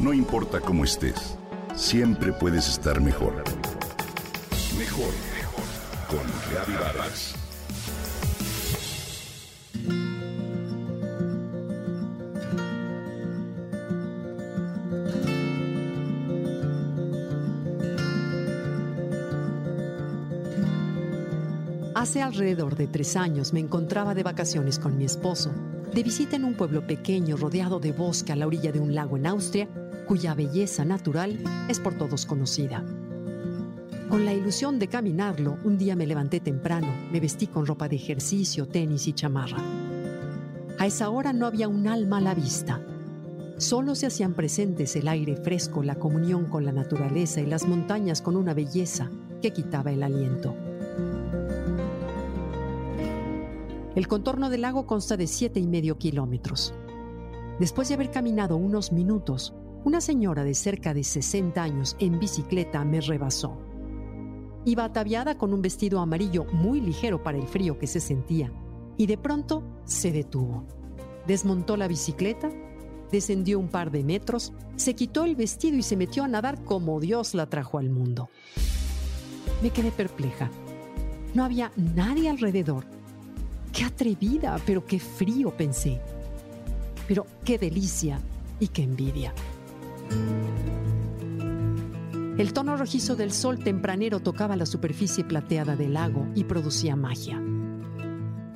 No 0.00 0.14
importa 0.14 0.60
cómo 0.60 0.84
estés, 0.84 1.36
siempre 1.76 2.32
puedes 2.32 2.66
estar 2.68 3.02
mejor. 3.02 3.44
Mejor, 4.78 5.12
mejor. 5.36 5.64
Con 6.08 6.26
Reavivadas. 6.50 7.34
Hace 21.94 22.22
alrededor 22.22 22.76
de 22.76 22.86
tres 22.86 23.16
años 23.16 23.52
me 23.52 23.60
encontraba 23.60 24.14
de 24.14 24.22
vacaciones 24.22 24.78
con 24.78 24.96
mi 24.96 25.04
esposo, 25.04 25.52
de 25.92 26.02
visita 26.02 26.36
en 26.36 26.46
un 26.46 26.54
pueblo 26.54 26.86
pequeño 26.86 27.36
rodeado 27.36 27.80
de 27.80 27.92
bosque 27.92 28.32
a 28.32 28.36
la 28.36 28.46
orilla 28.46 28.72
de 28.72 28.80
un 28.80 28.94
lago 28.94 29.18
en 29.18 29.26
Austria, 29.26 29.68
cuya 30.10 30.34
belleza 30.34 30.84
natural 30.84 31.38
es 31.68 31.78
por 31.78 31.94
todos 31.94 32.26
conocida. 32.26 32.84
Con 34.08 34.24
la 34.24 34.34
ilusión 34.34 34.80
de 34.80 34.88
caminarlo, 34.88 35.56
un 35.62 35.78
día 35.78 35.94
me 35.94 36.04
levanté 36.04 36.40
temprano, 36.40 36.88
me 37.12 37.20
vestí 37.20 37.46
con 37.46 37.64
ropa 37.64 37.88
de 37.88 37.94
ejercicio, 37.94 38.66
tenis 38.66 39.06
y 39.06 39.12
chamarra. 39.12 39.58
A 40.80 40.86
esa 40.86 41.10
hora 41.10 41.32
no 41.32 41.46
había 41.46 41.68
un 41.68 41.86
alma 41.86 42.16
a 42.16 42.22
la 42.22 42.34
vista. 42.34 42.80
Solo 43.58 43.94
se 43.94 44.06
hacían 44.06 44.34
presentes 44.34 44.96
el 44.96 45.06
aire 45.06 45.36
fresco, 45.36 45.84
la 45.84 45.94
comunión 45.94 46.46
con 46.46 46.64
la 46.64 46.72
naturaleza 46.72 47.40
y 47.40 47.46
las 47.46 47.68
montañas 47.68 48.20
con 48.20 48.34
una 48.34 48.52
belleza 48.52 49.08
que 49.40 49.52
quitaba 49.52 49.92
el 49.92 50.02
aliento. 50.02 50.56
El 53.94 54.08
contorno 54.08 54.50
del 54.50 54.62
lago 54.62 54.88
consta 54.88 55.16
de 55.16 55.28
siete 55.28 55.60
y 55.60 55.68
medio 55.68 55.98
kilómetros. 55.98 56.74
Después 57.60 57.86
de 57.86 57.94
haber 57.94 58.10
caminado 58.10 58.56
unos 58.56 58.90
minutos, 58.90 59.54
una 59.84 60.00
señora 60.00 60.44
de 60.44 60.54
cerca 60.54 60.94
de 60.94 61.04
60 61.04 61.62
años 61.62 61.96
en 61.98 62.18
bicicleta 62.18 62.84
me 62.84 63.00
rebasó. 63.00 63.58
Iba 64.64 64.84
ataviada 64.84 65.38
con 65.38 65.54
un 65.54 65.62
vestido 65.62 66.00
amarillo 66.00 66.44
muy 66.52 66.80
ligero 66.80 67.22
para 67.22 67.38
el 67.38 67.46
frío 67.46 67.78
que 67.78 67.86
se 67.86 68.00
sentía 68.00 68.52
y 68.96 69.06
de 69.06 69.16
pronto 69.16 69.62
se 69.84 70.12
detuvo. 70.12 70.64
Desmontó 71.26 71.76
la 71.76 71.88
bicicleta, 71.88 72.50
descendió 73.10 73.58
un 73.58 73.68
par 73.68 73.90
de 73.90 74.04
metros, 74.04 74.52
se 74.76 74.94
quitó 74.94 75.24
el 75.24 75.36
vestido 75.36 75.76
y 75.76 75.82
se 75.82 75.96
metió 75.96 76.24
a 76.24 76.28
nadar 76.28 76.62
como 76.64 77.00
Dios 77.00 77.34
la 77.34 77.46
trajo 77.46 77.78
al 77.78 77.90
mundo. 77.90 78.28
Me 79.62 79.70
quedé 79.70 79.90
perpleja. 79.90 80.50
No 81.34 81.44
había 81.44 81.72
nadie 81.76 82.28
alrededor 82.28 82.84
Qué 83.72 83.84
atrevida, 83.84 84.58
pero 84.66 84.84
qué 84.84 84.98
frío, 84.98 85.56
pensé. 85.56 86.00
Pero 87.06 87.26
qué 87.44 87.58
delicia 87.58 88.20
y 88.58 88.68
qué 88.68 88.82
envidia. 88.82 89.32
El 92.40 92.54
tono 92.54 92.76
rojizo 92.76 93.16
del 93.16 93.32
sol 93.32 93.58
tempranero 93.58 94.20
tocaba 94.20 94.56
la 94.56 94.64
superficie 94.64 95.24
plateada 95.24 95.76
del 95.76 95.92
lago 95.92 96.26
y 96.34 96.44
producía 96.44 96.96
magia. 96.96 97.38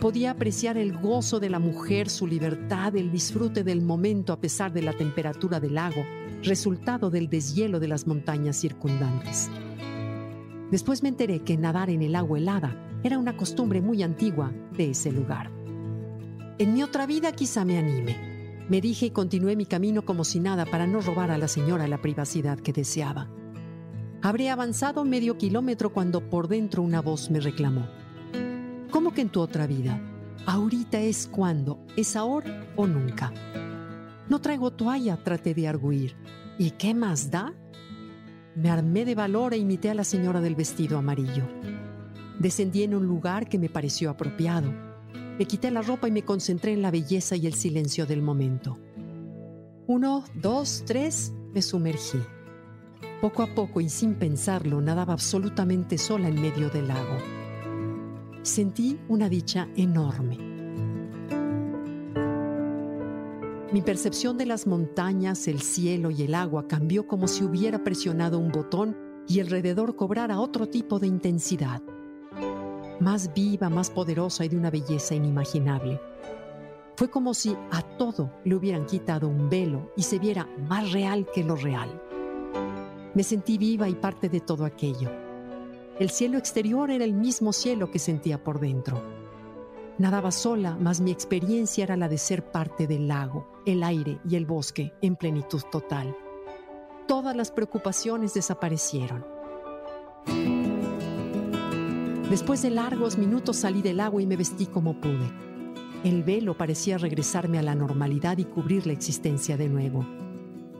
Podía 0.00 0.30
apreciar 0.30 0.78
el 0.78 0.96
gozo 0.96 1.38
de 1.38 1.50
la 1.50 1.58
mujer, 1.58 2.08
su 2.08 2.26
libertad, 2.26 2.96
el 2.96 3.12
disfrute 3.12 3.62
del 3.62 3.82
momento 3.82 4.32
a 4.32 4.40
pesar 4.40 4.72
de 4.72 4.80
la 4.80 4.94
temperatura 4.94 5.60
del 5.60 5.74
lago, 5.74 6.04
resultado 6.42 7.10
del 7.10 7.28
deshielo 7.28 7.78
de 7.78 7.88
las 7.88 8.06
montañas 8.06 8.56
circundantes. 8.56 9.50
Después 10.70 11.02
me 11.02 11.10
enteré 11.10 11.40
que 11.40 11.56
nadar 11.56 11.90
en 11.90 12.00
el 12.00 12.16
agua 12.16 12.38
helada 12.38 12.74
era 13.02 13.18
una 13.18 13.36
costumbre 13.36 13.82
muy 13.82 14.02
antigua 14.02 14.50
de 14.76 14.90
ese 14.90 15.12
lugar. 15.12 15.50
En 16.58 16.72
mi 16.72 16.82
otra 16.82 17.06
vida 17.06 17.32
quizá 17.32 17.66
me 17.66 17.76
anime. 17.76 18.33
Me 18.68 18.80
dije 18.80 19.06
y 19.06 19.10
continué 19.10 19.56
mi 19.56 19.66
camino 19.66 20.04
como 20.06 20.24
si 20.24 20.40
nada 20.40 20.64
para 20.64 20.86
no 20.86 21.00
robar 21.02 21.30
a 21.30 21.38
la 21.38 21.48
señora 21.48 21.86
la 21.86 22.00
privacidad 22.00 22.58
que 22.58 22.72
deseaba. 22.72 23.28
Habré 24.22 24.48
avanzado 24.48 25.04
medio 25.04 25.36
kilómetro 25.36 25.92
cuando 25.92 26.30
por 26.30 26.48
dentro 26.48 26.82
una 26.82 27.02
voz 27.02 27.30
me 27.30 27.40
reclamó. 27.40 27.86
¿Cómo 28.90 29.12
que 29.12 29.20
en 29.20 29.28
tu 29.28 29.40
otra 29.40 29.66
vida? 29.66 30.00
Ahorita 30.46 30.98
es 30.98 31.26
cuando, 31.26 31.78
es 31.94 32.16
ahora 32.16 32.66
o 32.76 32.86
nunca. 32.86 33.32
No 34.30 34.40
traigo 34.40 34.70
toalla, 34.70 35.22
traté 35.22 35.52
de 35.52 35.68
arguir. 35.68 36.16
¿Y 36.58 36.70
qué 36.70 36.94
más 36.94 37.30
da? 37.30 37.52
Me 38.54 38.70
armé 38.70 39.04
de 39.04 39.14
valor 39.14 39.52
e 39.52 39.58
imité 39.58 39.90
a 39.90 39.94
la 39.94 40.04
señora 40.04 40.40
del 40.40 40.54
vestido 40.54 40.96
amarillo. 40.96 41.46
Descendí 42.38 42.82
en 42.82 42.94
un 42.94 43.06
lugar 43.06 43.46
que 43.48 43.58
me 43.58 43.68
pareció 43.68 44.08
apropiado. 44.08 44.72
Me 45.36 45.46
quité 45.46 45.72
la 45.72 45.82
ropa 45.82 46.06
y 46.06 46.12
me 46.12 46.22
concentré 46.22 46.72
en 46.72 46.82
la 46.82 46.92
belleza 46.92 47.34
y 47.34 47.48
el 47.48 47.54
silencio 47.54 48.06
del 48.06 48.22
momento. 48.22 48.78
Uno, 49.88 50.24
dos, 50.40 50.84
tres, 50.86 51.32
me 51.52 51.60
sumergí. 51.60 52.20
Poco 53.20 53.42
a 53.42 53.52
poco 53.52 53.80
y 53.80 53.88
sin 53.88 54.14
pensarlo, 54.14 54.80
nadaba 54.80 55.12
absolutamente 55.12 55.98
sola 55.98 56.28
en 56.28 56.40
medio 56.40 56.70
del 56.70 56.86
lago. 56.86 57.18
Sentí 58.42 59.00
una 59.08 59.28
dicha 59.28 59.68
enorme. 59.76 60.38
Mi 63.72 63.82
percepción 63.82 64.38
de 64.38 64.46
las 64.46 64.68
montañas, 64.68 65.48
el 65.48 65.62
cielo 65.62 66.12
y 66.12 66.22
el 66.22 66.36
agua 66.36 66.68
cambió 66.68 67.08
como 67.08 67.26
si 67.26 67.42
hubiera 67.42 67.82
presionado 67.82 68.38
un 68.38 68.52
botón 68.52 68.96
y 69.26 69.40
alrededor 69.40 69.96
cobrara 69.96 70.38
otro 70.38 70.68
tipo 70.68 71.00
de 71.00 71.08
intensidad 71.08 71.82
más 73.00 73.32
viva, 73.34 73.68
más 73.68 73.90
poderosa 73.90 74.44
y 74.44 74.48
de 74.48 74.56
una 74.56 74.70
belleza 74.70 75.14
inimaginable. 75.14 76.00
Fue 76.96 77.10
como 77.10 77.34
si 77.34 77.56
a 77.72 77.82
todo 77.82 78.30
le 78.44 78.54
hubieran 78.54 78.86
quitado 78.86 79.28
un 79.28 79.50
velo 79.50 79.90
y 79.96 80.02
se 80.02 80.18
viera 80.18 80.48
más 80.68 80.92
real 80.92 81.26
que 81.34 81.42
lo 81.42 81.56
real. 81.56 82.00
Me 83.14 83.22
sentí 83.22 83.58
viva 83.58 83.88
y 83.88 83.94
parte 83.94 84.28
de 84.28 84.40
todo 84.40 84.64
aquello. 84.64 85.10
El 85.98 86.10
cielo 86.10 86.38
exterior 86.38 86.90
era 86.90 87.04
el 87.04 87.12
mismo 87.12 87.52
cielo 87.52 87.90
que 87.90 87.98
sentía 87.98 88.42
por 88.42 88.60
dentro. 88.60 89.02
Nadaba 89.98 90.32
sola, 90.32 90.76
mas 90.80 91.00
mi 91.00 91.12
experiencia 91.12 91.84
era 91.84 91.96
la 91.96 92.08
de 92.08 92.18
ser 92.18 92.50
parte 92.50 92.88
del 92.88 93.06
lago, 93.06 93.46
el 93.64 93.84
aire 93.84 94.18
y 94.28 94.34
el 94.34 94.46
bosque 94.46 94.92
en 95.02 95.14
plenitud 95.14 95.62
total. 95.70 96.16
Todas 97.06 97.36
las 97.36 97.52
preocupaciones 97.52 98.34
desaparecieron. 98.34 99.24
Después 102.34 102.62
de 102.62 102.70
largos 102.70 103.16
minutos 103.16 103.58
salí 103.58 103.80
del 103.80 104.00
agua 104.00 104.20
y 104.20 104.26
me 104.26 104.36
vestí 104.36 104.66
como 104.66 105.00
pude. 105.00 105.30
El 106.02 106.24
velo 106.24 106.58
parecía 106.58 106.98
regresarme 106.98 107.60
a 107.60 107.62
la 107.62 107.76
normalidad 107.76 108.38
y 108.38 108.44
cubrir 108.44 108.88
la 108.88 108.92
existencia 108.92 109.56
de 109.56 109.68
nuevo. 109.68 110.04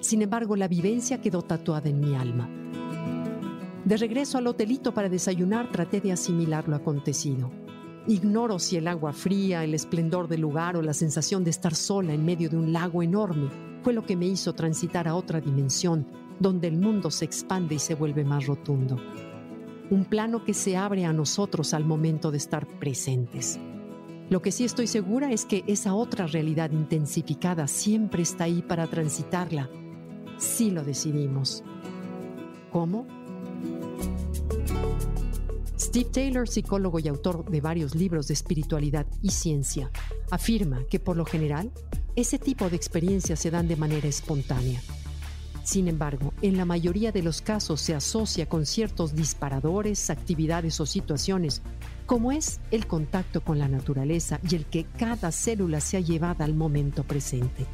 Sin 0.00 0.22
embargo, 0.22 0.56
la 0.56 0.66
vivencia 0.66 1.20
quedó 1.20 1.42
tatuada 1.42 1.88
en 1.88 2.00
mi 2.00 2.16
alma. 2.16 2.50
De 3.84 3.96
regreso 3.96 4.36
al 4.36 4.48
hotelito 4.48 4.92
para 4.92 5.08
desayunar, 5.08 5.70
traté 5.70 6.00
de 6.00 6.10
asimilar 6.10 6.66
lo 6.66 6.74
acontecido. 6.74 7.52
Ignoro 8.08 8.58
si 8.58 8.76
el 8.76 8.88
agua 8.88 9.12
fría, 9.12 9.62
el 9.62 9.74
esplendor 9.74 10.26
del 10.26 10.40
lugar 10.40 10.76
o 10.76 10.82
la 10.82 10.92
sensación 10.92 11.44
de 11.44 11.50
estar 11.50 11.76
sola 11.76 12.14
en 12.14 12.24
medio 12.24 12.50
de 12.50 12.56
un 12.56 12.72
lago 12.72 13.00
enorme 13.00 13.48
fue 13.84 13.92
lo 13.92 14.02
que 14.02 14.16
me 14.16 14.26
hizo 14.26 14.54
transitar 14.54 15.06
a 15.06 15.14
otra 15.14 15.40
dimensión, 15.40 16.04
donde 16.40 16.66
el 16.66 16.78
mundo 16.78 17.12
se 17.12 17.26
expande 17.26 17.76
y 17.76 17.78
se 17.78 17.94
vuelve 17.94 18.24
más 18.24 18.44
rotundo 18.44 18.96
un 19.90 20.04
plano 20.04 20.44
que 20.44 20.54
se 20.54 20.76
abre 20.76 21.04
a 21.04 21.12
nosotros 21.12 21.74
al 21.74 21.84
momento 21.84 22.30
de 22.30 22.38
estar 22.38 22.66
presentes. 22.66 23.58
Lo 24.30 24.40
que 24.40 24.52
sí 24.52 24.64
estoy 24.64 24.86
segura 24.86 25.32
es 25.32 25.44
que 25.44 25.64
esa 25.66 25.94
otra 25.94 26.26
realidad 26.26 26.70
intensificada 26.70 27.66
siempre 27.66 28.22
está 28.22 28.44
ahí 28.44 28.62
para 28.62 28.86
transitarla, 28.86 29.68
si 30.38 30.70
lo 30.70 30.82
decidimos. 30.82 31.62
¿Cómo? 32.72 33.06
Steve 35.78 36.08
Taylor, 36.10 36.48
psicólogo 36.48 36.98
y 36.98 37.08
autor 37.08 37.44
de 37.50 37.60
varios 37.60 37.94
libros 37.94 38.26
de 38.28 38.34
espiritualidad 38.34 39.06
y 39.22 39.30
ciencia, 39.30 39.90
afirma 40.30 40.84
que 40.88 40.98
por 40.98 41.16
lo 41.16 41.26
general 41.26 41.70
ese 42.16 42.38
tipo 42.38 42.70
de 42.70 42.76
experiencias 42.76 43.38
se 43.38 43.50
dan 43.50 43.68
de 43.68 43.76
manera 43.76 44.08
espontánea 44.08 44.80
sin 45.64 45.88
embargo, 45.88 46.34
en 46.42 46.58
la 46.58 46.66
mayoría 46.66 47.10
de 47.10 47.22
los 47.22 47.40
casos 47.40 47.80
se 47.80 47.94
asocia 47.94 48.46
con 48.46 48.66
ciertos 48.66 49.14
disparadores, 49.14 50.10
actividades 50.10 50.78
o 50.78 50.84
situaciones, 50.84 51.62
como 52.04 52.32
es 52.32 52.60
el 52.70 52.86
contacto 52.86 53.42
con 53.42 53.58
la 53.58 53.66
naturaleza 53.66 54.38
y 54.48 54.56
el 54.56 54.66
que 54.66 54.84
cada 54.98 55.32
célula 55.32 55.80
sea 55.80 56.00
llevada 56.00 56.44
al 56.44 56.54
momento 56.54 57.02
presente. 57.02 57.64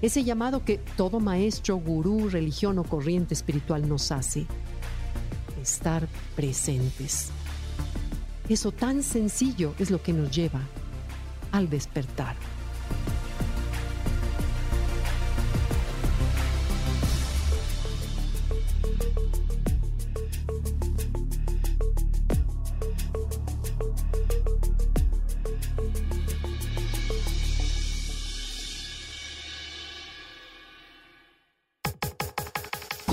Ese 0.00 0.22
llamado 0.22 0.64
que 0.64 0.78
todo 0.96 1.18
maestro, 1.18 1.78
gurú, 1.78 2.28
religión 2.28 2.78
o 2.78 2.84
corriente 2.84 3.34
espiritual 3.34 3.88
nos 3.88 4.12
hace, 4.12 4.46
estar 5.60 6.06
presentes. 6.36 7.30
Eso 8.48 8.70
tan 8.70 9.02
sencillo 9.02 9.74
es 9.80 9.90
lo 9.90 10.00
que 10.00 10.12
nos 10.12 10.30
lleva 10.30 10.60
al 11.50 11.68
despertar. 11.68 12.36